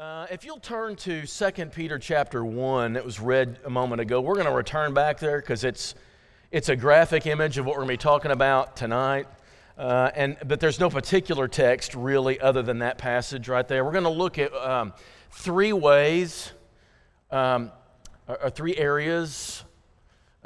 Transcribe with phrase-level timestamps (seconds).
[0.00, 4.18] Uh, if you'll turn to 2 Peter chapter 1, that was read a moment ago,
[4.18, 5.94] we're going to return back there because it's,
[6.50, 9.26] it's a graphic image of what we're going to be talking about tonight.
[9.76, 13.84] Uh, and, but there's no particular text really other than that passage right there.
[13.84, 14.94] We're going to look at um,
[15.32, 16.50] three ways,
[17.30, 17.70] um,
[18.26, 19.64] or, or, three areas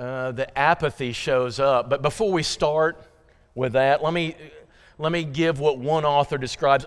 [0.01, 1.89] uh, that apathy shows up.
[1.89, 3.01] But before we start
[3.55, 4.35] with that, let me,
[4.99, 6.85] let me give what one author describes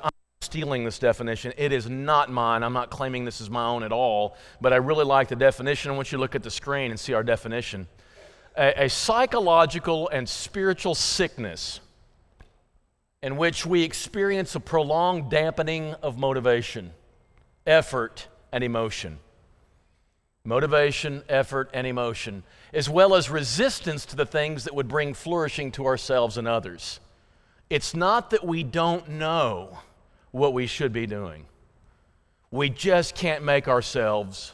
[0.47, 1.51] stealing this definition.
[1.57, 2.63] It is not mine.
[2.63, 5.91] I'm not claiming this is my own at all, but I really like the definition.
[5.91, 7.85] I want you to look at the screen and see our definition.
[8.55, 11.81] A, a psychological and spiritual sickness
[13.21, 16.91] in which we experience a prolonged dampening of motivation,
[17.65, 19.19] effort, and emotion.
[20.45, 22.43] Motivation, effort, and emotion,
[22.73, 27.01] as well as resistance to the things that would bring flourishing to ourselves and others.
[27.69, 29.79] It's not that we don't know
[30.37, 31.45] what we should be doing.
[32.51, 34.53] We just can't make ourselves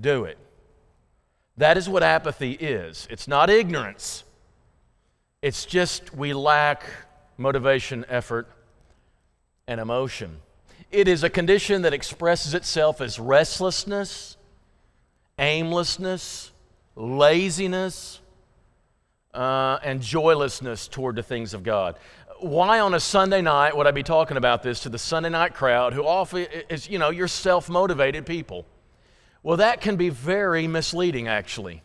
[0.00, 0.38] do it.
[1.56, 3.06] That is what apathy is.
[3.10, 4.24] It's not ignorance,
[5.40, 6.84] it's just we lack
[7.36, 8.48] motivation, effort,
[9.66, 10.40] and emotion.
[10.90, 14.36] It is a condition that expresses itself as restlessness,
[15.38, 16.52] aimlessness,
[16.94, 18.20] laziness,
[19.34, 21.96] uh, and joylessness toward the things of God
[22.42, 25.54] why on a Sunday night would I be talking about this to the Sunday night
[25.54, 28.66] crowd who often is, you know, you're self motivated people?
[29.42, 31.82] Well, that can be very misleading, actually.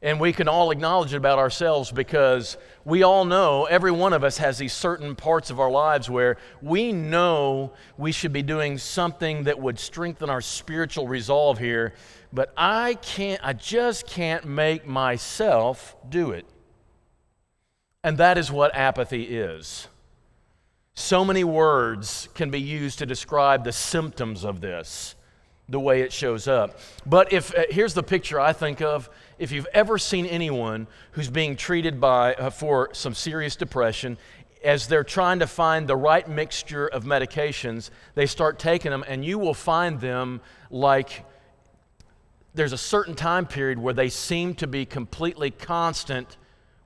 [0.00, 4.22] And we can all acknowledge it about ourselves because we all know, every one of
[4.22, 8.78] us has these certain parts of our lives where we know we should be doing
[8.78, 11.94] something that would strengthen our spiritual resolve here,
[12.32, 16.46] but I can't, I just can't make myself do it.
[18.04, 19.88] And that is what apathy is.
[20.94, 25.14] So many words can be used to describe the symptoms of this,
[25.68, 26.78] the way it shows up.
[27.06, 31.30] But if uh, here's the picture I think of if you've ever seen anyone who's
[31.30, 34.18] being treated by, uh, for some serious depression,
[34.64, 39.24] as they're trying to find the right mixture of medications, they start taking them, and
[39.24, 41.24] you will find them like
[42.54, 46.36] there's a certain time period where they seem to be completely constant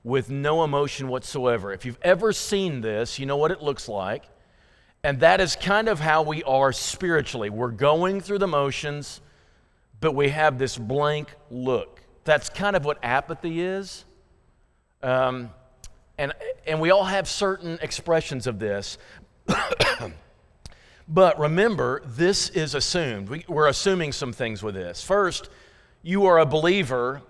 [0.03, 1.71] with no emotion whatsoever.
[1.71, 4.23] If you've ever seen this, you know what it looks like.
[5.03, 7.49] And that is kind of how we are spiritually.
[7.49, 9.21] We're going through the motions,
[9.99, 12.01] but we have this blank look.
[12.23, 14.05] That's kind of what apathy is.
[15.01, 15.49] Um,
[16.17, 16.33] and,
[16.65, 18.97] and we all have certain expressions of this.
[21.07, 23.29] but remember, this is assumed.
[23.29, 25.03] We, we're assuming some things with this.
[25.03, 25.49] First,
[26.01, 27.21] you are a believer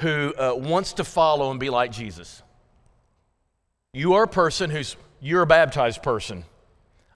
[0.00, 2.42] who uh, wants to follow and be like Jesus.
[3.92, 6.44] You are a person who's, you're a baptized person.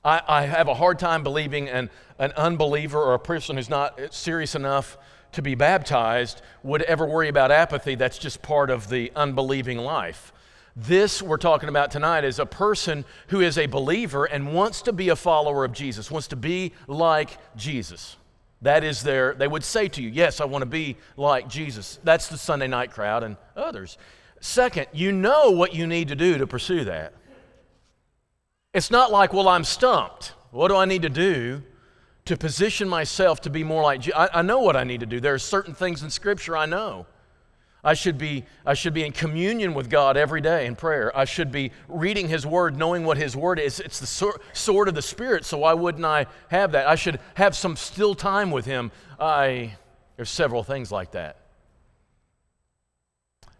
[0.05, 3.99] I, I have a hard time believing an, an unbeliever or a person who's not
[4.13, 4.99] serious enough
[5.33, 7.95] to be baptized would ever worry about apathy.
[7.95, 10.33] That's just part of the unbelieving life.
[10.77, 14.93] This we're talking about tonight is a person who is a believer and wants to
[14.93, 18.17] be a follower of Jesus, wants to be like Jesus.
[18.63, 21.99] That is their, they would say to you, Yes, I want to be like Jesus.
[22.05, 23.99] That's the Sunday night crowd and others.
[24.41, 27.13] Second, you know what you need to do to pursue that.
[28.73, 30.33] It's not like, Well, I'm stumped.
[30.51, 31.63] What do I need to do
[32.25, 34.19] to position myself to be more like Jesus?
[34.19, 35.21] I, I know what I need to do.
[35.21, 37.07] There are certain things in Scripture I know.
[37.87, 41.17] I should, be, I should be in communion with God every day in prayer.
[41.17, 43.79] I should be reading His Word, knowing what His Word is.
[43.79, 46.89] It's the sword of the Spirit, so why wouldn't I have that?
[46.89, 48.91] I should have some still time with Him.
[49.21, 49.77] I,
[50.17, 51.37] there's several things like that.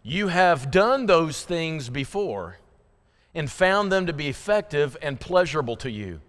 [0.03, 2.57] You have done those things before
[3.33, 6.19] and found them to be effective and pleasurable to you.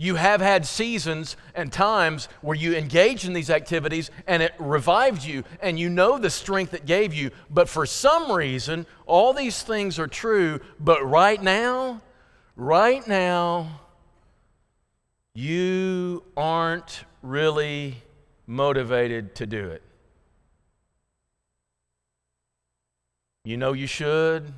[0.00, 5.22] You have had seasons and times where you engaged in these activities and it revived
[5.22, 7.32] you and you know the strength it gave you.
[7.50, 10.60] But for some reason, all these things are true.
[10.80, 12.00] But right now,
[12.56, 13.78] right now,
[15.34, 17.96] you aren't really
[18.46, 19.82] motivated to do it.
[23.44, 24.50] You know you should.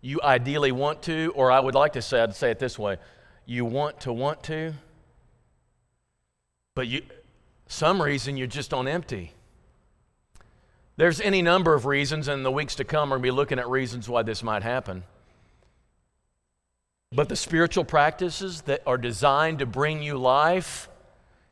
[0.00, 2.96] You ideally want to, or I would like to say, I'd say it this way
[3.48, 4.74] you want to want to,
[6.74, 7.00] but you,
[7.66, 9.32] some reason you're just on empty.
[10.98, 13.36] There's any number of reasons, and in the weeks to come, we're going to be
[13.36, 15.02] looking at reasons why this might happen.
[17.10, 20.90] But the spiritual practices that are designed to bring you life,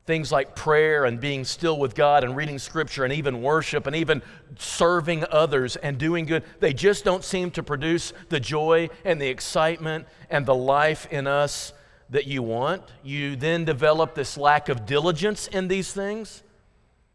[0.05, 3.97] things like prayer and being still with God and reading scripture and even worship and
[3.97, 4.21] even
[4.59, 9.29] serving others and doing good, they just don't seem to produce the joy and the
[9.29, 11.73] excitement and the life in us
[12.11, 12.83] that you want.
[13.03, 16.43] You then develop this lack of diligence in these things.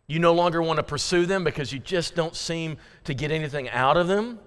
[0.08, 3.70] You no longer want to pursue them because you just don't seem to get anything
[3.70, 4.40] out of them.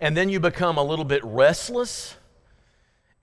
[0.00, 2.16] And then you become a little bit restless.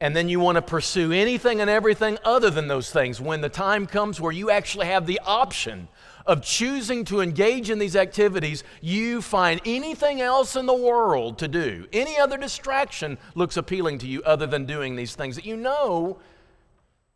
[0.01, 3.49] And then you want to pursue anything and everything other than those things when the
[3.49, 5.89] time comes where you actually have the option
[6.25, 11.47] of choosing to engage in these activities, you find anything else in the world to
[11.47, 11.87] do.
[11.91, 16.19] Any other distraction looks appealing to you other than doing these things that you know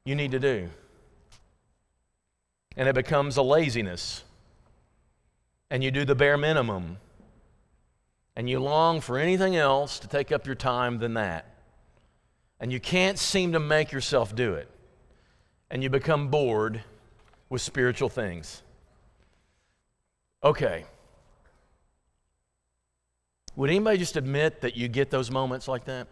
[0.06, 0.70] you need to do.
[2.76, 4.24] And it becomes a laziness.
[5.70, 6.98] And you do the bare minimum.
[8.36, 11.54] And you long for anything else to take up your time than that.
[12.60, 14.70] And you can't seem to make yourself do it.
[15.70, 16.84] And you become bored
[17.50, 18.63] with spiritual things.
[20.44, 20.86] Okay.
[23.56, 26.08] Would anybody just admit that you get those moments like that?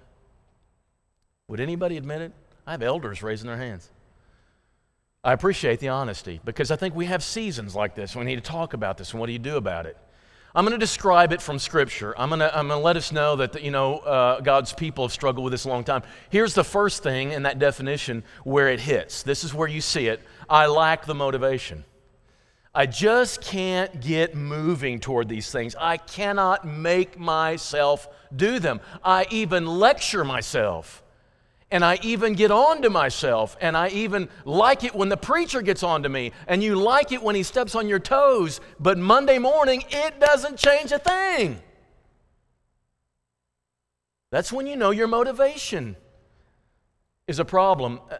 [1.48, 2.32] Would anybody admit it?
[2.66, 3.90] I have elders raising their hands.
[5.24, 8.16] I appreciate the honesty because I think we have seasons like this.
[8.16, 9.98] We need to talk about this and what do you do about it?
[10.54, 12.14] I'm going to describe it from Scripture.
[12.18, 15.06] I'm going to, I'm going to let us know that, you know, uh, God's people
[15.06, 16.04] have struggled with this a long time.
[16.30, 19.24] Here's the first thing in that definition where it hits.
[19.24, 20.22] This is where you see it.
[20.50, 21.86] I lack the motivation.
[22.74, 25.76] I just can't get moving toward these things.
[25.78, 28.80] I cannot make myself do them.
[29.04, 31.04] I even lecture myself.
[31.70, 33.58] And I even get on to myself.
[33.60, 36.32] And I even like it when the preacher gets on to me.
[36.48, 38.62] And you like it when he steps on your toes.
[38.80, 41.62] But Monday morning, it doesn't change a thing.
[44.32, 45.98] That's when you know your motivation
[47.28, 48.00] is a problem.
[48.10, 48.16] Uh,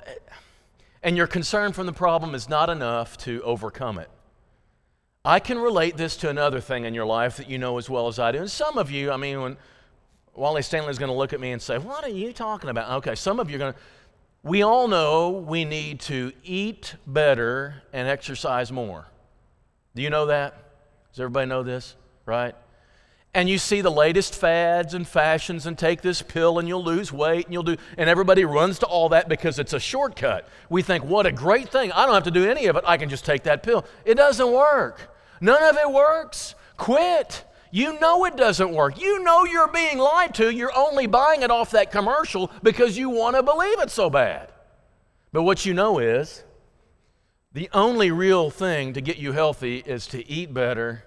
[1.04, 4.10] and your concern from the problem is not enough to overcome it.
[5.24, 8.08] I can relate this to another thing in your life that you know as well
[8.08, 8.40] as I do.
[8.40, 9.58] And some of you, I mean, when
[10.34, 12.90] Wally is going to look at me and say, What are you talking about?
[12.98, 13.80] Okay, some of you are going to.
[14.44, 19.06] We all know we need to eat better and exercise more.
[19.94, 20.56] Do you know that?
[21.12, 21.96] Does everybody know this?
[22.26, 22.56] Right?
[23.34, 27.14] and you see the latest fads and fashions and take this pill and you'll lose
[27.14, 30.82] weight and you'll do and everybody runs to all that because it's a shortcut we
[30.82, 33.10] think what a great thing i don't have to do any of it i can
[33.10, 35.11] just take that pill it doesn't work
[35.42, 36.56] none of it works.
[36.78, 37.44] Quit.
[37.72, 39.02] You know it doesn't work.
[39.02, 40.50] You know you're being lied to.
[40.50, 44.52] You're only buying it off that commercial because you want to believe it so bad.
[45.32, 46.44] But what you know is
[47.54, 51.04] the only real thing to get you healthy is to eat better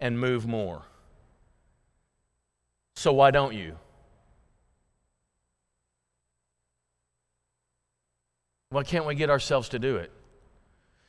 [0.00, 0.82] and move more.
[2.96, 3.76] So why don't you?
[8.70, 10.10] Why can't we get ourselves to do it?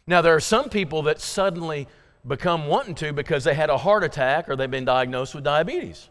[0.07, 1.87] Now, there are some people that suddenly
[2.27, 6.09] become wanting to because they had a heart attack or they've been diagnosed with diabetes.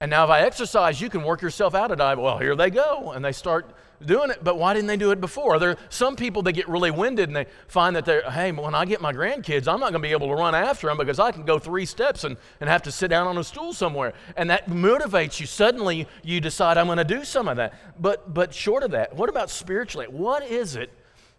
[0.00, 2.24] And now, if I exercise, you can work yourself out of diabetes.
[2.24, 3.10] Well, here they go.
[3.10, 3.74] And they start
[4.04, 4.44] doing it.
[4.44, 5.58] But why didn't they do it before?
[5.58, 8.76] There are some people that get really winded and they find that they're, hey, when
[8.76, 11.18] I get my grandkids, I'm not going to be able to run after them because
[11.18, 14.14] I can go three steps and, and have to sit down on a stool somewhere.
[14.36, 15.46] And that motivates you.
[15.46, 17.74] Suddenly, you decide, I'm going to do some of that.
[18.00, 20.06] But, but short of that, what about spiritually?
[20.06, 20.92] What is it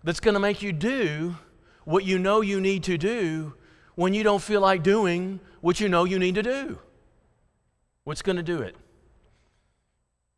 [0.04, 1.36] that's going to make you do
[1.90, 3.52] what you know you need to do
[3.96, 6.78] when you don't feel like doing what you know you need to do?
[8.04, 8.76] What's going to do it?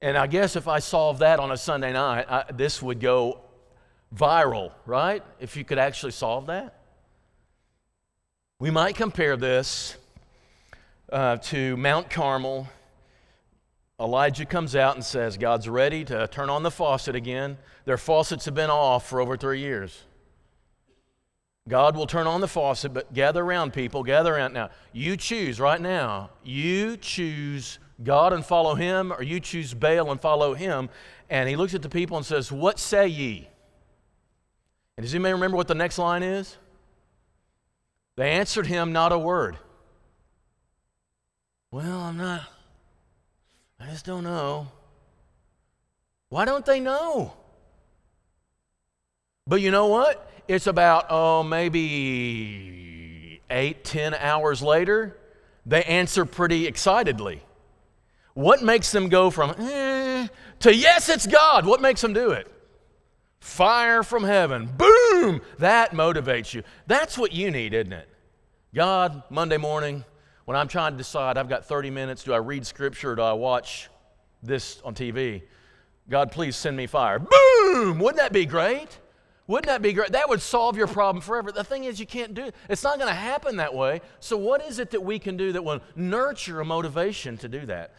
[0.02, 3.42] And I guess if I solve that on a Sunday night, I, this would go
[4.16, 5.22] viral, right?
[5.42, 6.80] If you could actually solve that.
[8.58, 9.98] We might compare this
[11.12, 12.70] uh, to Mount Carmel.
[14.00, 17.58] Elijah comes out and says, God's ready to turn on the faucet again.
[17.84, 20.06] Their faucets have been off for over three years.
[21.70, 24.54] God will turn on the faucet, but gather around, people, gather around.
[24.54, 26.32] Now, you choose right now.
[26.44, 30.90] You choose God and follow him, or you choose Baal and follow him.
[31.30, 33.48] And he looks at the people and says, What say ye?
[34.98, 36.58] And does anybody remember what the next line is?
[38.18, 39.58] They answered him not a word.
[41.72, 42.42] Well, I'm not,
[43.80, 44.68] I just don't know.
[46.30, 47.34] Why don't they know?
[49.48, 50.31] But you know what?
[50.52, 55.18] It's about, oh, maybe eight, ten hours later,
[55.66, 57.42] they answer pretty excitedly.
[58.34, 60.28] What makes them go from eh,
[60.60, 61.66] to yes, it's God?
[61.66, 62.52] What makes them do it?
[63.40, 64.70] Fire from heaven.
[64.78, 65.40] Boom!
[65.60, 66.64] That motivates you.
[66.86, 68.10] That's what you need, isn't it?
[68.76, 70.04] God, Monday morning,
[70.44, 73.22] when I'm trying to decide, I've got 30 minutes, do I read scripture or do
[73.22, 73.90] I watch
[74.44, 75.44] this on TV?
[76.10, 77.20] God, please send me fire.
[77.20, 78.00] Boom!
[78.00, 79.00] Wouldn't that be great?
[79.52, 80.14] Wouldn't that be great?
[80.14, 81.52] That would solve your problem forever.
[81.52, 82.56] The thing is, you can't do it.
[82.70, 84.00] It's not going to happen that way.
[84.22, 87.66] So, what is it that we can do that will nurture a motivation to do
[87.66, 87.94] that?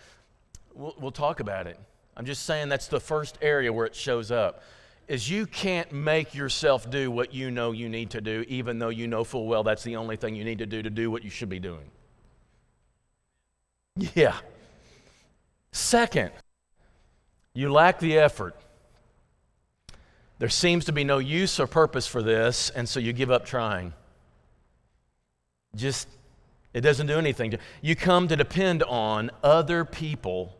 [0.72, 1.78] We'll, we'll talk about it.
[2.16, 4.62] I'm just saying that's the first area where it shows up.
[5.08, 8.88] Is you can't make yourself do what you know you need to do, even though
[8.88, 11.22] you know full well that's the only thing you need to do to do what
[11.22, 11.90] you should be doing.
[14.14, 14.38] Yeah.
[15.70, 16.30] Second,
[17.52, 18.56] you lack the effort.
[20.42, 23.46] There seems to be no use or purpose for this, and so you give up
[23.46, 23.92] trying.
[25.76, 26.08] Just,
[26.74, 27.56] it doesn't do anything.
[27.80, 30.52] You come to depend on other people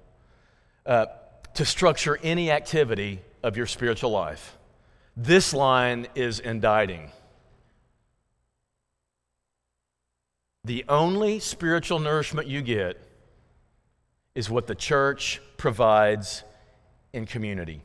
[0.87, 1.07] uh,
[1.55, 4.57] to structure any activity of your spiritual life.
[5.17, 7.11] This line is indicting.
[10.63, 13.01] The only spiritual nourishment you get
[14.37, 16.45] is what the church provides
[17.13, 17.83] in community.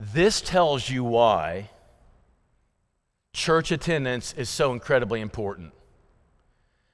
[0.00, 1.70] This tells you why
[3.32, 5.72] church attendance is so incredibly important.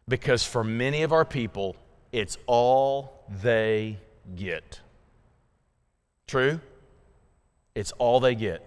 [0.09, 1.77] Because for many of our people,
[2.13, 3.99] it's all they
[4.35, 4.81] get.
[6.27, 6.61] True?
[7.75, 8.67] It's all they get.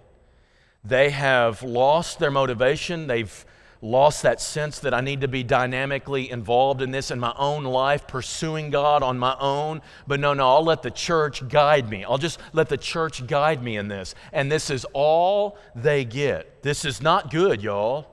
[0.82, 3.06] They have lost their motivation.
[3.06, 3.44] They've
[3.84, 7.64] lost that sense that I need to be dynamically involved in this in my own
[7.64, 9.82] life, pursuing God on my own.
[10.06, 12.02] But no, no, I'll let the church guide me.
[12.02, 14.14] I'll just let the church guide me in this.
[14.32, 16.62] And this is all they get.
[16.62, 18.06] This is not good, y'all.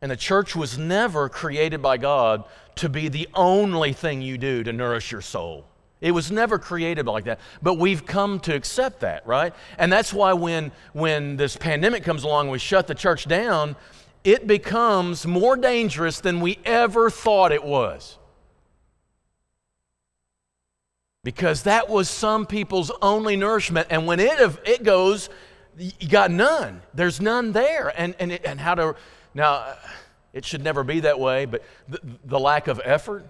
[0.00, 2.44] And the church was never created by God
[2.76, 5.66] to be the only thing you do to nourish your soul.
[6.00, 7.40] It was never created like that.
[7.60, 9.52] But we've come to accept that, right?
[9.76, 13.76] And that's why when, when this pandemic comes along, we shut the church down
[14.24, 18.18] it becomes more dangerous than we ever thought it was.
[21.24, 23.88] Because that was some people's only nourishment.
[23.90, 25.28] And when it, it goes,
[25.76, 26.80] you got none.
[26.94, 27.92] There's none there.
[27.96, 28.96] And, and, it, and how to,
[29.34, 29.76] now,
[30.32, 33.26] it should never be that way, but the, the lack of effort.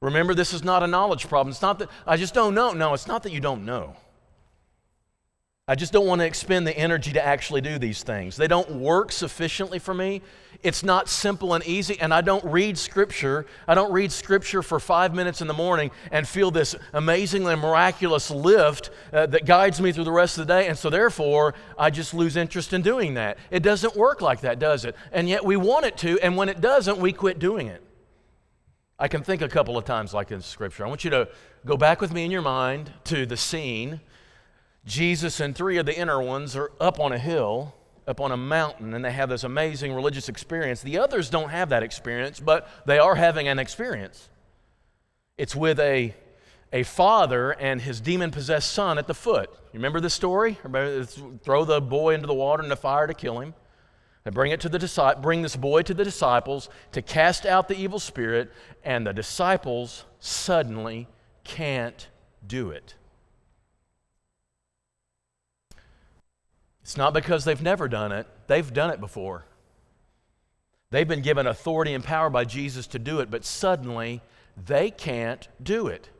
[0.00, 1.50] Remember, this is not a knowledge problem.
[1.50, 2.72] It's not that I just don't know.
[2.72, 3.96] No, it's not that you don't know.
[5.70, 8.36] I just don't want to expend the energy to actually do these things.
[8.36, 10.20] They don't work sufficiently for me.
[10.64, 13.46] It's not simple and easy, and I don't read Scripture.
[13.68, 18.32] I don't read Scripture for five minutes in the morning and feel this amazingly miraculous
[18.32, 21.90] lift uh, that guides me through the rest of the day, and so therefore I
[21.90, 23.38] just lose interest in doing that.
[23.52, 24.96] It doesn't work like that, does it?
[25.12, 27.80] And yet we want it to, and when it doesn't, we quit doing it.
[28.98, 30.84] I can think a couple of times like in Scripture.
[30.84, 31.28] I want you to
[31.64, 34.00] go back with me in your mind to the scene
[34.84, 37.74] Jesus and three of the inner ones are up on a hill,
[38.06, 40.82] up on a mountain, and they have this amazing religious experience.
[40.82, 44.28] The others don't have that experience, but they are having an experience.
[45.36, 46.14] It's with a,
[46.72, 49.50] a father and his demon possessed son at the foot.
[49.72, 50.58] You remember this story?
[51.42, 53.54] Throw the boy into the water and the fire to kill him.
[54.24, 57.78] They bring it to the bring this boy to the disciples to cast out the
[57.78, 58.52] evil spirit,
[58.84, 61.08] and the disciples suddenly
[61.42, 62.08] can't
[62.46, 62.96] do it.
[66.90, 69.44] It's not because they've never done it, they've done it before.
[70.90, 74.22] They've been given authority and power by Jesus to do it, but suddenly
[74.66, 76.10] they can't do it.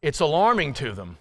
[0.00, 1.18] It's alarming to them.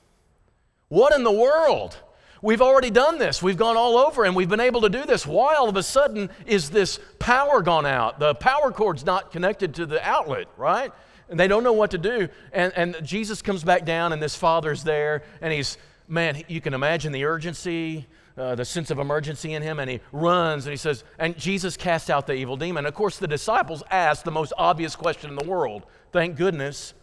[0.88, 1.98] What in the world?
[2.42, 3.44] We've already done this.
[3.44, 5.28] We've gone all over and we've been able to do this.
[5.28, 8.18] Why all of a sudden is this power gone out?
[8.18, 10.94] The power cord's not connected to the outlet, right?
[11.28, 12.30] And they don't know what to do.
[12.54, 15.78] And, and Jesus comes back down and this father's there and he's
[16.12, 18.06] man, you can imagine the urgency,
[18.38, 21.76] uh, the sense of emergency in him, and he runs and he says, and Jesus
[21.78, 22.86] cast out the evil demon.
[22.86, 25.86] Of course, the disciples ask the most obvious question in the world.
[26.12, 26.94] Thank goodness.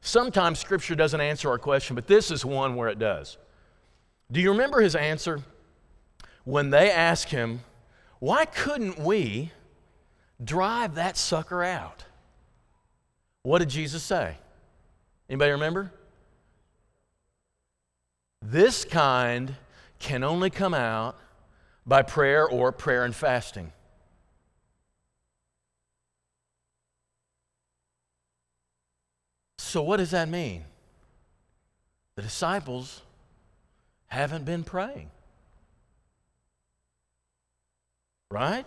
[0.00, 3.38] Sometimes Scripture doesn't answer our question, but this is one where it does.
[4.30, 5.40] Do you remember his answer?
[6.44, 7.60] When they ask him,
[8.20, 9.50] Why couldn't we
[10.42, 12.04] drive that sucker out?
[13.42, 14.36] What did Jesus say?
[15.28, 15.92] Anybody remember?
[18.42, 19.56] This kind
[19.98, 21.18] can only come out
[21.86, 23.72] by prayer or prayer and fasting.
[29.58, 30.64] So, what does that mean?
[32.14, 33.02] The disciples
[34.06, 35.10] haven't been praying.
[38.30, 38.66] Right?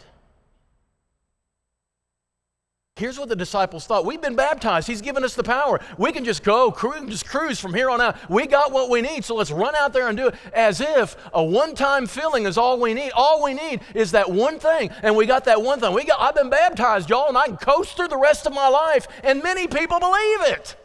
[3.00, 4.04] Here's what the disciples thought.
[4.06, 4.86] We've been baptized.
[4.86, 5.80] He's given us the power.
[5.98, 8.18] We can just go, cruise, just cruise from here on out.
[8.30, 11.16] We got what we need, so let's run out there and do it as if
[11.34, 13.12] a one-time filling is all we need.
[13.16, 15.94] All we need is that one thing, and we got that one thing.
[15.94, 18.68] We got I've been baptized, y'all, and I can coast through the rest of my
[18.68, 20.76] life, and many people believe it.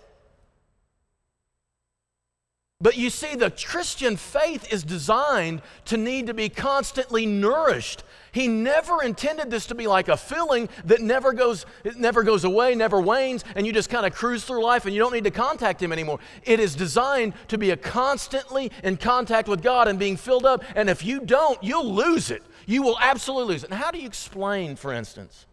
[2.85, 8.05] But you see, the Christian faith is designed to need to be constantly nourished.
[8.31, 12.45] He never intended this to be like a filling that never goes, it never goes
[12.45, 15.25] away, never wanes, and you just kind of cruise through life and you don't need
[15.25, 16.19] to contact Him anymore.
[16.43, 20.63] It is designed to be a constantly in contact with God and being filled up.
[20.77, 22.43] And if you don't, you'll lose it.
[22.67, 23.71] You will absolutely lose it.
[23.71, 25.47] And how do you explain, for instance?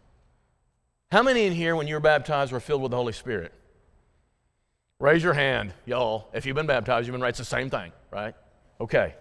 [1.10, 3.54] How many in here, when you were baptized, were filled with the Holy Spirit?
[5.02, 6.28] Raise your hand, y'all.
[6.32, 7.30] If you've been baptized, you've been right.
[7.30, 8.36] It's the same thing, right?
[8.80, 9.16] Okay.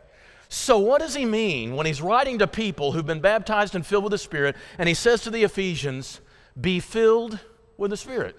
[0.47, 4.03] So, what does he mean when he's writing to people who've been baptized and filled
[4.03, 6.21] with the Spirit, and he says to the Ephesians,
[6.59, 7.39] Be filled
[7.77, 8.37] with the Spirit?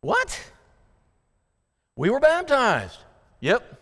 [0.00, 0.50] What?
[1.94, 2.98] We were baptized.
[3.38, 3.80] Yep.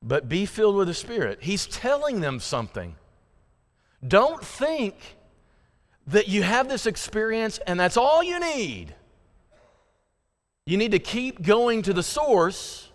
[0.00, 1.38] But be filled with the Spirit.
[1.40, 2.94] He's telling them something.
[4.06, 4.94] Don't think
[6.06, 8.94] that you have this experience and that's all you need.
[10.68, 12.90] You need to keep going to the source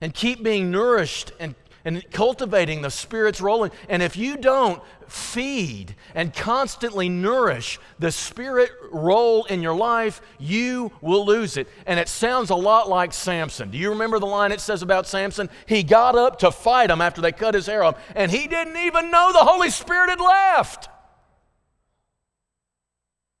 [0.00, 3.68] and keep being nourished and, and cultivating the Spirit's role.
[3.88, 10.92] And if you don't feed and constantly nourish the Spirit role in your life, you
[11.00, 11.66] will lose it.
[11.86, 13.72] And it sounds a lot like Samson.
[13.72, 15.50] Do you remember the line it says about Samson?
[15.66, 18.76] He got up to fight them after they cut his hair off, and he didn't
[18.76, 20.88] even know the Holy Spirit had left.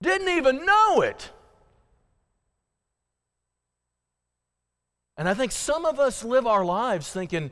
[0.02, 1.30] Didn't even know it.
[5.16, 7.50] And I think some of us live our lives thinking,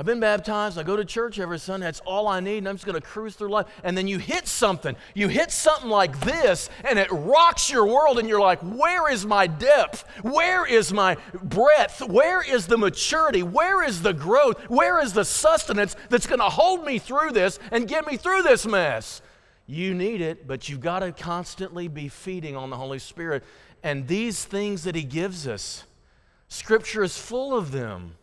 [0.00, 2.76] I've been baptized, I go to church every Sunday, that's all I need, and I'm
[2.76, 3.66] just going to cruise through life.
[3.84, 4.96] And then you hit something.
[5.14, 9.26] You hit something like this, and it rocks your world, and you're like, where is
[9.26, 10.04] my depth?
[10.22, 12.00] Where is my breadth?
[12.00, 13.42] Where is the maturity?
[13.42, 14.70] Where is the growth?
[14.70, 18.42] Where is the sustenance that's going to hold me through this and get me through
[18.42, 19.20] this mess?
[19.66, 23.44] You need it, but you've got to constantly be feeding on the Holy Spirit.
[23.82, 25.84] And these things that He gives us,
[26.52, 28.16] Scripture is full of them.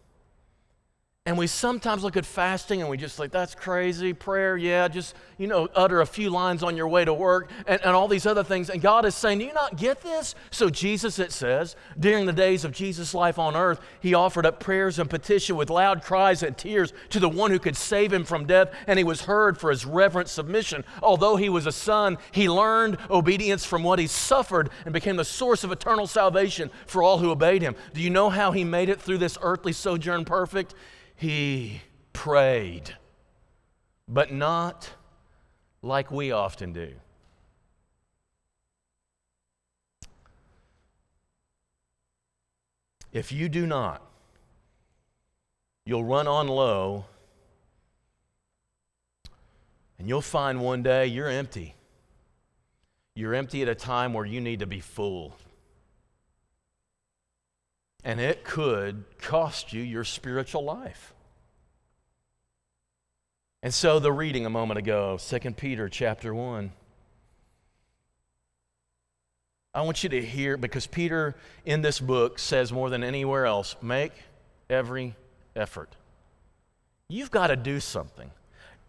[1.28, 4.14] And we sometimes look at fasting and we just like, that's crazy.
[4.14, 7.82] Prayer, yeah, just, you know, utter a few lines on your way to work and,
[7.84, 8.70] and all these other things.
[8.70, 10.36] And God is saying, Do you not get this?
[10.52, 14.62] So, Jesus, it says, during the days of Jesus' life on earth, he offered up
[14.62, 18.24] prayers and petition with loud cries and tears to the one who could save him
[18.24, 18.74] from death.
[18.88, 20.86] And he was heard for his reverent submission.
[21.04, 25.26] Although he was a son, he learned obedience from what he suffered and became the
[25.26, 27.76] source of eternal salvation for all who obeyed him.
[27.94, 30.74] Do you know how he made it through this earthly sojourn perfect?
[31.18, 31.82] He
[32.14, 32.96] prayed,
[34.08, 34.92] but not
[35.82, 36.94] like we often do.
[43.12, 44.02] If you do not,
[45.86, 47.06] you'll run on low
[49.98, 51.74] and you'll find one day you're empty.
[53.16, 55.36] You're empty at a time where you need to be full
[58.04, 61.14] and it could cost you your spiritual life.
[63.64, 66.72] And so the reading a moment ago, 2 Peter chapter 1.
[69.74, 73.76] I want you to hear because Peter in this book says more than anywhere else,
[73.82, 74.12] make
[74.70, 75.16] every
[75.56, 75.96] effort.
[77.10, 78.32] You've got to do something.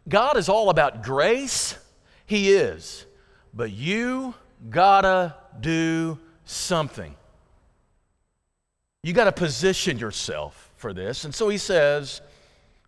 [0.09, 1.77] God is all about grace,
[2.25, 3.05] He is,
[3.53, 4.35] but you
[4.71, 7.15] gotta do something.
[9.03, 11.25] You got to position yourself for this.
[11.25, 12.21] And so he says,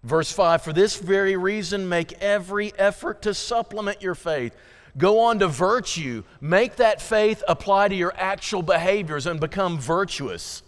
[0.02, 4.54] verse 5 For this very reason, make every effort to supplement your faith.
[4.98, 6.24] Go on to virtue.
[6.40, 10.62] Make that faith apply to your actual behaviors and become virtuous.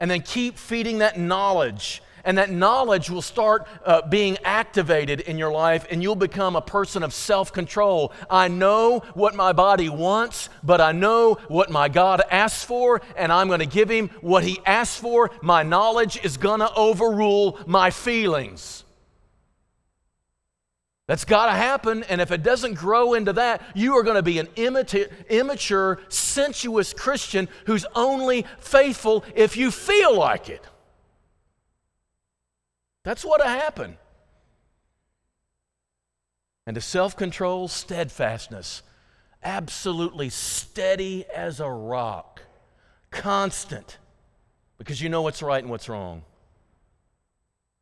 [0.00, 5.38] And then keep feeding that knowledge and that knowledge will start uh, being activated in
[5.38, 8.12] your life, and you'll become a person of self control.
[8.28, 13.32] I know what my body wants, but I know what my God asks for, and
[13.32, 15.30] I'm going to give him what he asks for.
[15.40, 18.84] My knowledge is going to overrule my feelings.
[21.06, 24.22] That's got to happen, and if it doesn't grow into that, you are going to
[24.22, 30.62] be an immature, sensuous Christian who's only faithful if you feel like it.
[33.04, 33.96] That's what happened.
[36.66, 38.82] And to self control, steadfastness,
[39.42, 42.42] absolutely steady as a rock,
[43.10, 43.98] constant,
[44.76, 46.24] because you know what's right and what's wrong.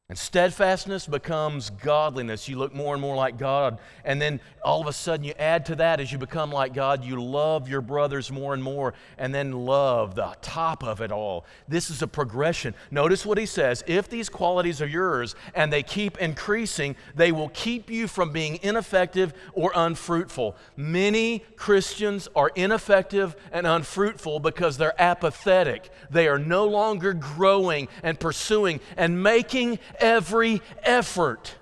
[0.09, 2.49] And steadfastness becomes godliness.
[2.49, 3.81] You look more and more like God.
[4.05, 7.05] And then all of a sudden, you add to that as you become like God,
[7.05, 8.95] you love your brothers more and more.
[9.19, 11.45] And then love, the top of it all.
[11.67, 12.73] This is a progression.
[12.93, 17.49] Notice what he says if these qualities are yours and they keep increasing, they will
[17.49, 20.55] keep you from being ineffective or unfruitful.
[20.77, 25.91] Many Christians are ineffective and unfruitful because they're apathetic.
[26.11, 31.55] They are no longer growing and pursuing and making every effort.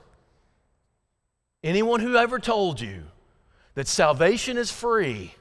[1.63, 3.05] Anyone who ever told you
[3.75, 5.35] that salvation is free,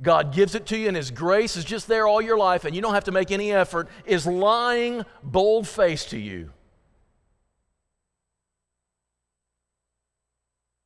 [0.00, 2.74] God gives it to you and His grace is just there all your life and
[2.74, 6.50] you don't have to make any effort, is lying bold faced to you.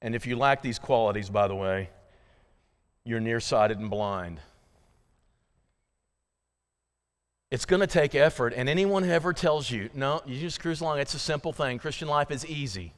[0.02, 1.90] And if you lack these qualities, by the way,
[3.04, 4.40] you're nearsighted and blind.
[7.50, 10.80] It's going to take effort, and anyone who ever tells you, no, you just cruise
[10.80, 12.92] along, it's a simple thing, Christian life is easy,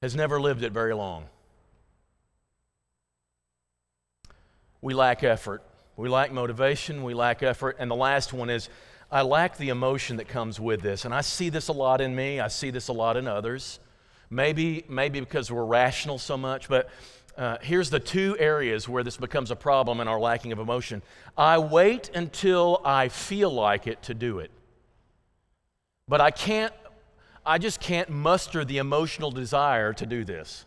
[0.00, 1.24] has never lived it very long.
[4.82, 5.62] We lack effort.
[5.96, 7.04] We lack motivation.
[7.04, 7.76] We lack effort.
[7.78, 8.68] And the last one is
[9.10, 11.04] I lack the emotion that comes with this.
[11.04, 13.78] And I see this a lot in me, I see this a lot in others.
[14.28, 16.88] Maybe, maybe because we're rational so much, but
[17.36, 21.02] uh, here's the two areas where this becomes a problem in our lacking of emotion.
[21.36, 24.50] I wait until I feel like it to do it.
[26.08, 26.74] But I can't,
[27.46, 30.66] I just can't muster the emotional desire to do this.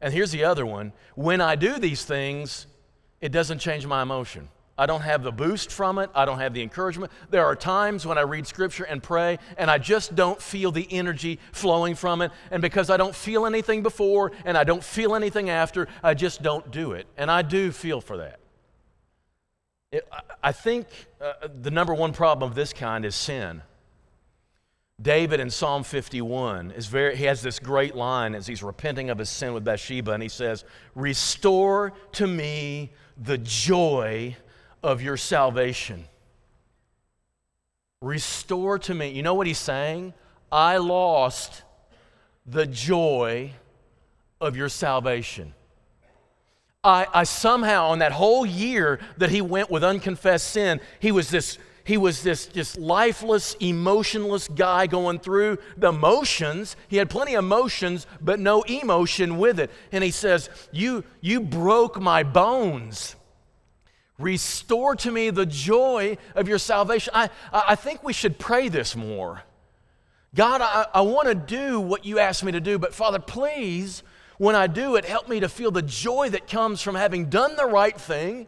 [0.00, 2.66] And here's the other one when I do these things,
[3.20, 4.48] it doesn't change my emotion.
[4.76, 6.10] I don't have the boost from it.
[6.14, 7.12] I don't have the encouragement.
[7.30, 10.88] There are times when I read scripture and pray, and I just don't feel the
[10.90, 12.32] energy flowing from it.
[12.50, 16.42] And because I don't feel anything before and I don't feel anything after, I just
[16.42, 17.06] don't do it.
[17.16, 18.40] And I do feel for that.
[19.92, 20.08] It,
[20.42, 20.88] I think
[21.20, 23.62] uh, the number one problem of this kind is sin.
[25.00, 29.18] David in Psalm 51 is very, he has this great line as he's repenting of
[29.18, 30.64] his sin with Bathsheba, and he says,
[30.96, 34.36] Restore to me the joy
[34.84, 36.04] of your salvation.
[38.02, 39.08] Restore to me.
[39.08, 40.12] You know what he's saying?
[40.52, 41.62] I lost
[42.46, 43.52] the joy
[44.42, 45.54] of your salvation.
[46.84, 51.30] I, I somehow, on that whole year that he went with unconfessed sin, he was
[51.30, 56.76] this he was this just lifeless, emotionless guy going through the motions.
[56.88, 59.70] He had plenty of motions, but no emotion with it.
[59.92, 63.16] And he says, You, you broke my bones.
[64.18, 67.12] Restore to me the joy of your salvation.
[67.14, 69.42] I, I think we should pray this more.
[70.34, 74.02] God, I, I want to do what you asked me to do, but Father, please,
[74.38, 77.56] when I do it, help me to feel the joy that comes from having done
[77.56, 78.46] the right thing.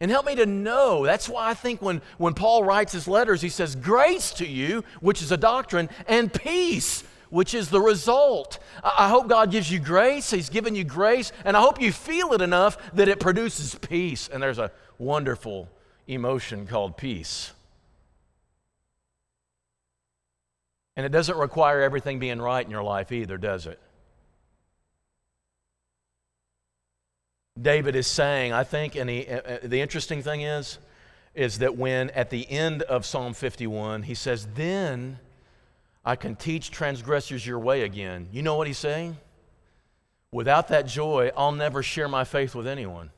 [0.00, 1.04] And help me to know.
[1.04, 4.84] That's why I think when, when Paul writes his letters, he says, Grace to you,
[5.00, 8.58] which is a doctrine, and peace, which is the result.
[8.82, 10.30] I hope God gives you grace.
[10.30, 14.28] He's given you grace, and I hope you feel it enough that it produces peace.
[14.28, 15.68] And there's a wonderful
[16.06, 17.52] emotion called peace.
[20.96, 23.78] And it doesn't require everything being right in your life either, does it?
[27.60, 30.78] David is saying, I think, and he, uh, uh the interesting thing is,
[31.34, 35.18] is that when at the end of Psalm 51, he says, Then
[36.08, 38.28] I can teach transgressors your way again.
[38.32, 39.18] You know what he's saying?
[40.32, 43.10] Without that joy, I'll never share my faith with anyone.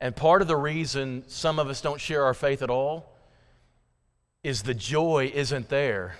[0.00, 3.12] And part of the reason some of us don't share our faith at all
[4.44, 6.14] is the joy isn't there.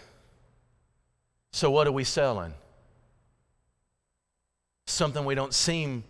[1.53, 2.53] So, what are we selling?
[4.89, 6.03] Something we don't seem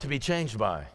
[0.00, 0.86] to be changed by.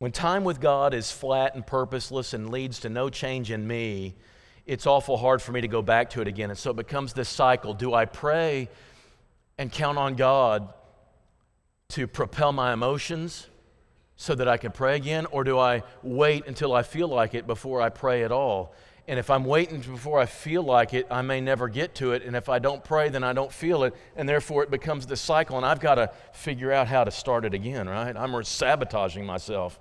[0.00, 4.14] When time with God is flat and purposeless and leads to no change in me,
[4.64, 6.48] it's awful hard for me to go back to it again.
[6.48, 7.74] And so it becomes this cycle.
[7.74, 8.70] Do I pray
[9.58, 10.72] and count on God
[11.90, 13.46] to propel my emotions
[14.16, 15.26] so that I can pray again?
[15.26, 18.74] Or do I wait until I feel like it before I pray at all?
[19.06, 22.22] And if I'm waiting before I feel like it, I may never get to it.
[22.22, 23.94] And if I don't pray, then I don't feel it.
[24.16, 25.58] And therefore, it becomes this cycle.
[25.58, 28.16] And I've got to figure out how to start it again, right?
[28.16, 29.78] I'm sabotaging myself.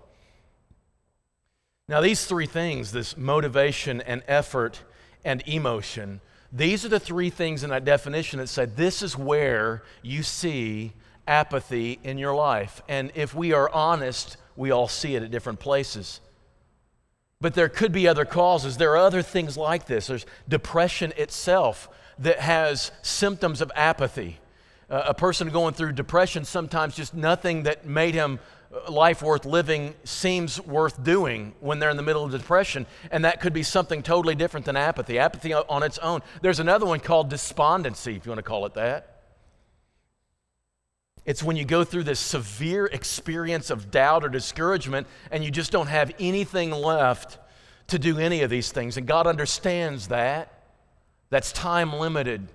[1.89, 4.83] Now, these three things this motivation and effort
[5.25, 6.21] and emotion
[6.51, 10.93] these are the three things in that definition that say this is where you see
[11.27, 12.81] apathy in your life.
[12.87, 16.21] And if we are honest, we all see it at different places.
[17.39, 18.77] But there could be other causes.
[18.77, 20.07] There are other things like this.
[20.07, 24.39] There's depression itself that has symptoms of apathy.
[24.89, 28.39] Uh, a person going through depression, sometimes just nothing that made him
[28.87, 32.85] life worth living seems worth doing when they're in the middle of depression.
[33.11, 35.17] And that could be something totally different than apathy.
[35.17, 36.21] Apathy on its own.
[36.41, 39.15] There's another one called despondency, if you want to call it that.
[41.25, 45.71] It's when you go through this severe experience of doubt or discouragement and you just
[45.71, 47.37] don't have anything left
[47.87, 48.97] to do any of these things.
[48.97, 50.53] And God understands that.
[51.29, 52.47] That's time limited.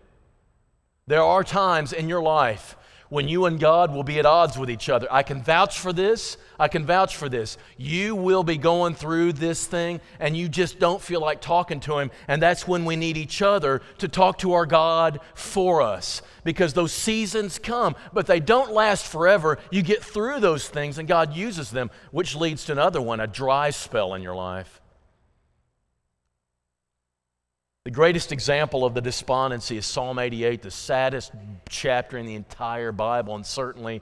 [1.07, 2.77] There are times in your life
[3.09, 5.07] when you and God will be at odds with each other.
[5.11, 6.37] I can vouch for this.
[6.59, 7.59] I can vouch for this.
[7.77, 11.99] You will be going through this thing and you just don't feel like talking to
[11.99, 12.11] Him.
[12.29, 16.73] And that's when we need each other to talk to our God for us because
[16.75, 19.59] those seasons come, but they don't last forever.
[19.71, 23.27] You get through those things and God uses them, which leads to another one a
[23.27, 24.81] dry spell in your life.
[27.85, 31.33] The greatest example of the despondency is Psalm 88, the saddest
[31.69, 34.01] chapter in the entire Bible, and certainly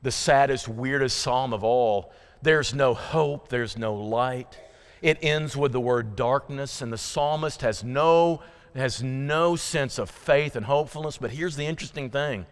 [0.00, 2.10] the saddest, weirdest psalm of all.
[2.40, 4.58] There's no hope, there's no light.
[5.02, 8.40] It ends with the word darkness, and the psalmist has no,
[8.74, 11.18] has no sense of faith and hopefulness.
[11.18, 12.46] But here's the interesting thing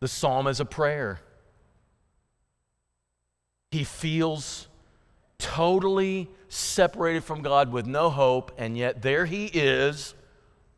[0.00, 1.20] the psalm is a prayer.
[3.70, 4.67] He feels
[5.38, 10.14] totally separated from God with no hope, and yet there he is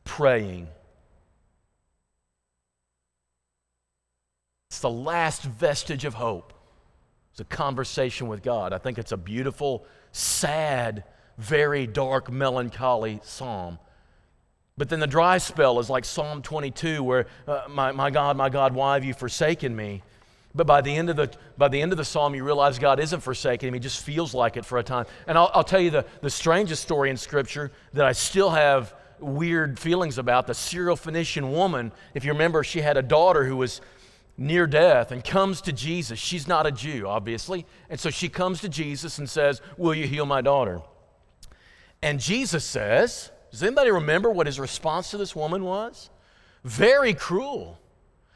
[0.05, 0.69] praying.
[4.71, 6.53] It's the last vestige of hope.
[7.33, 8.73] It's a conversation with God.
[8.73, 11.05] I think it's a beautiful, sad,
[11.39, 13.79] very dark, melancholy psalm.
[14.77, 18.49] But then the dry spell is like Psalm 22, where, uh, my, my God, my
[18.49, 20.03] God, why have you forsaken me?
[20.55, 22.99] But by the, end of the, by the end of the psalm, you realize God
[22.99, 23.75] isn't forsaking him.
[23.75, 25.07] He just feels like it for a time.
[25.29, 28.95] And I'll, I'll tell you the, the strangest story in Scripture that I still have
[29.21, 31.93] weird feelings about the Syrophoenician woman.
[32.15, 33.81] If you remember, she had a daughter who was
[34.37, 36.19] near death and comes to Jesus.
[36.19, 37.67] She's not a Jew, obviously.
[37.89, 40.81] And so she comes to Jesus and says, Will you heal my daughter?
[42.03, 46.11] And Jesus says, Does anybody remember what his response to this woman was?
[46.65, 47.80] Very cruel.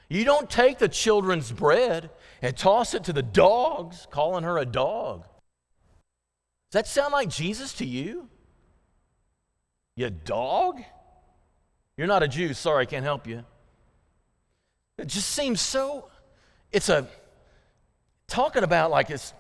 [0.09, 2.11] You don't take the children's bread
[2.43, 5.23] and toss it to the dogs, calling her a dog.
[6.71, 8.29] Does that sound like Jesus to you?
[9.97, 10.83] You dog?
[11.97, 12.53] You're not a Jew.
[12.55, 13.45] Sorry, I can't help you.
[14.99, 16.09] It just seems so,
[16.73, 17.09] it's a,
[18.27, 19.33] talking about like it's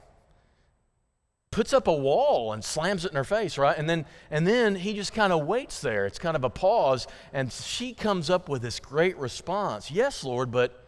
[1.55, 3.79] puts up a wall and slams it in her face, right?
[3.79, 6.05] And then and then he just kind of waits there.
[6.05, 9.89] It's kind of a pause and she comes up with this great response.
[9.89, 10.85] Yes, Lord, but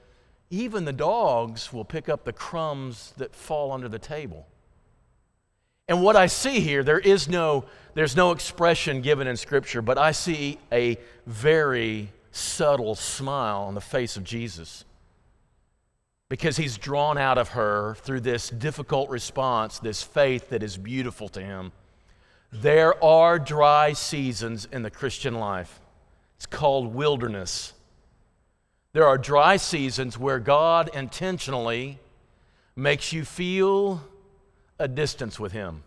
[0.50, 4.48] even the dogs will pick up the crumbs that fall under the table.
[5.87, 9.98] And what I see here, there is no there's no expression given in scripture, but
[9.98, 14.85] I see a very subtle smile on the face of Jesus
[16.29, 21.29] because he's drawn out of her through this difficult response, this faith that is beautiful
[21.31, 21.73] to him.
[22.53, 25.81] There are dry seasons in the Christian life.
[26.37, 27.73] It's called wilderness.
[28.93, 31.99] There are dry seasons where God intentionally
[32.75, 34.03] makes you feel
[34.79, 35.83] a distance with Him.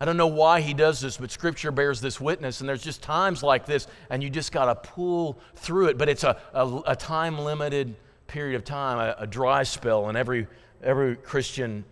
[0.00, 3.02] I don't know why He does this, but Scripture bears this witness, and there's just
[3.02, 5.98] times like this, and you just got to pull through it.
[5.98, 10.16] But it's a, a, a time limited period of time, a, a dry spell, and
[10.16, 10.46] every,
[10.82, 11.84] every Christian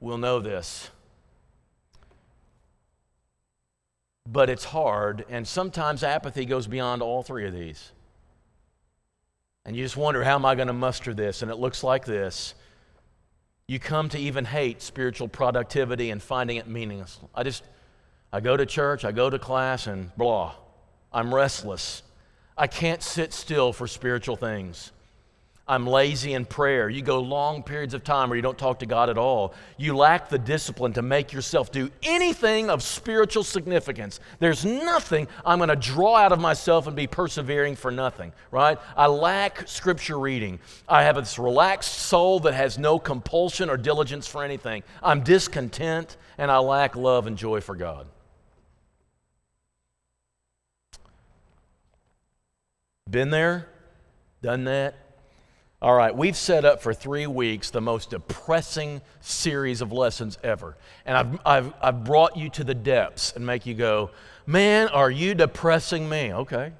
[0.00, 0.90] will know this.
[4.26, 7.92] But it's hard, and sometimes apathy goes beyond all three of these.
[9.64, 11.42] And you just wonder, how am I going to muster this?
[11.42, 12.54] And it looks like this.
[13.68, 17.20] You come to even hate spiritual productivity and finding it meaningless.
[17.34, 17.62] I just,
[18.32, 20.54] I go to church, I go to class, and blah.
[21.12, 22.02] I'm restless.
[22.56, 24.92] I can't sit still for spiritual things.
[25.72, 26.90] I'm lazy in prayer.
[26.90, 29.54] You go long periods of time where you don't talk to God at all.
[29.78, 34.20] You lack the discipline to make yourself do anything of spiritual significance.
[34.38, 38.78] There's nothing I'm going to draw out of myself and be persevering for nothing, right?
[38.98, 40.58] I lack scripture reading.
[40.86, 44.82] I have this relaxed soul that has no compulsion or diligence for anything.
[45.02, 48.06] I'm discontent and I lack love and joy for God.
[53.08, 53.70] Been there?
[54.42, 54.96] Done that?
[55.82, 60.76] All right, we've set up for three weeks the most depressing series of lessons ever.
[61.04, 64.10] And I've, I've, I've brought you to the depths and make you go,
[64.46, 66.32] man, are you depressing me?
[66.32, 66.72] Okay.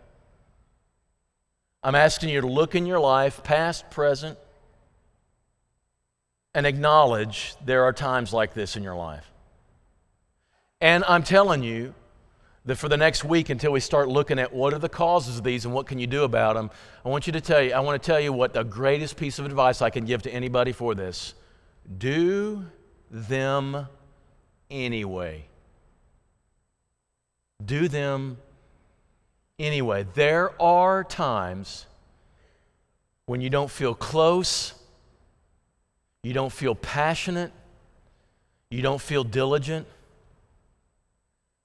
[1.82, 4.38] I'm asking you to look in your life, past, present,
[6.54, 9.28] and acknowledge there are times like this in your life.
[10.80, 11.92] And I'm telling you,
[12.64, 15.44] that for the next week until we start looking at what are the causes of
[15.44, 16.70] these and what can you do about them,
[17.04, 19.38] I want you to tell you, I want to tell you what the greatest piece
[19.38, 21.34] of advice I can give to anybody for this.
[21.98, 22.64] do
[23.10, 23.86] them
[24.70, 25.44] anyway.
[27.64, 28.38] Do them
[29.58, 30.06] anyway.
[30.14, 31.86] There are times
[33.26, 34.74] when you don't feel close,
[36.22, 37.52] you don't feel passionate,
[38.70, 39.86] you don't feel diligent.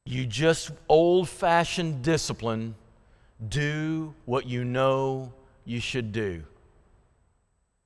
[0.07, 2.75] You just old fashioned discipline
[3.45, 5.33] do what you know
[5.65, 6.43] you should do,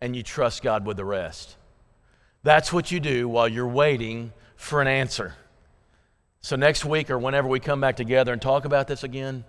[0.01, 1.57] and you trust God with the rest.
[2.43, 5.33] That's what you do while you're waiting for an answer.
[6.41, 9.43] So, next week or whenever we come back together and talk about this again,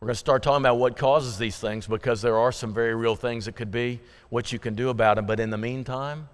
[0.00, 2.94] we're going to start talking about what causes these things because there are some very
[2.94, 5.26] real things that could be, what you can do about them.
[5.26, 6.30] But in the meantime,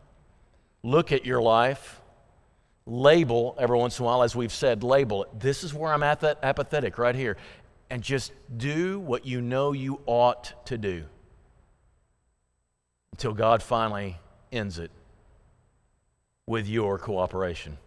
[0.85, 2.01] look at your life,
[2.87, 5.41] label every once in a while, as we've said, label it.
[5.41, 7.37] This is where I'm at that apathetic right here.
[7.91, 11.05] And just do what you know you ought to do
[13.13, 14.19] until God finally
[14.51, 14.91] ends it
[16.47, 17.79] with your cooperation.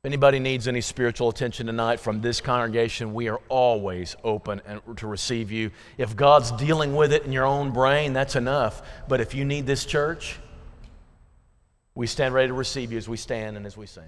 [0.00, 4.80] If anybody needs any spiritual attention tonight from this congregation, we are always open and,
[4.98, 5.72] to receive you.
[5.98, 8.80] If God's dealing with it in your own brain, that's enough.
[9.08, 10.38] But if you need this church,
[11.98, 14.04] we stand ready to receive you as we stand and as we sing.